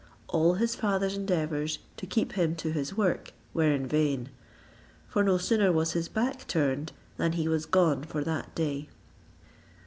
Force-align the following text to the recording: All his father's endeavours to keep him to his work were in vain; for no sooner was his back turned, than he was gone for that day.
All 0.29 0.53
his 0.55 0.73
father's 0.73 1.15
endeavours 1.15 1.77
to 1.97 2.07
keep 2.07 2.31
him 2.33 2.55
to 2.55 2.71
his 2.71 2.97
work 2.97 3.33
were 3.53 3.71
in 3.71 3.85
vain; 3.85 4.29
for 5.07 5.23
no 5.23 5.37
sooner 5.37 5.71
was 5.71 5.91
his 5.91 6.09
back 6.09 6.47
turned, 6.47 6.91
than 7.17 7.33
he 7.33 7.47
was 7.47 7.67
gone 7.67 8.03
for 8.03 8.23
that 8.23 8.55
day. 8.55 8.89